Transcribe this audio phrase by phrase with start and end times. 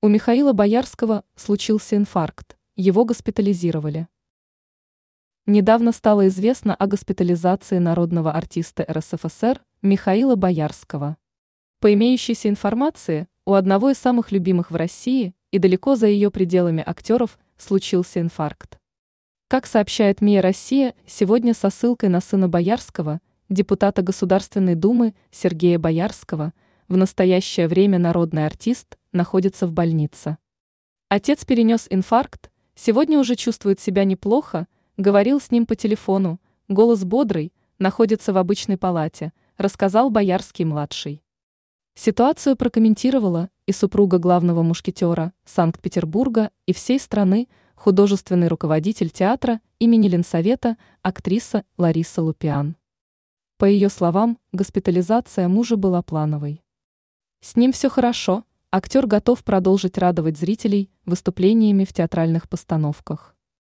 [0.00, 4.06] У Михаила Боярского случился инфаркт, его госпитализировали.
[5.44, 11.16] Недавно стало известно о госпитализации народного артиста РСФСР Михаила Боярского.
[11.80, 16.84] По имеющейся информации, у одного из самых любимых в России и далеко за ее пределами
[16.86, 18.78] актеров случился инфаркт.
[19.48, 26.52] Как сообщает МИА «Россия», сегодня со ссылкой на сына Боярского, депутата Государственной Думы Сергея Боярского,
[26.86, 30.38] в настоящее время народный артист находится в больнице.
[31.08, 37.52] Отец перенес инфаркт, сегодня уже чувствует себя неплохо, говорил с ним по телефону, голос бодрый,
[37.78, 41.22] находится в обычной палате, рассказал Боярский-младший.
[41.94, 50.76] Ситуацию прокомментировала и супруга главного мушкетера Санкт-Петербурга и всей страны, художественный руководитель театра имени Ленсовета,
[51.02, 52.76] актриса Лариса Лупиан.
[53.56, 56.62] По ее словам, госпитализация мужа была плановой.
[57.40, 63.34] С ним все хорошо, актер готов продолжить радовать зрителей выступлениями в театральных постановках.